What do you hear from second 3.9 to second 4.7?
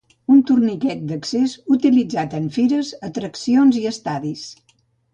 estadis.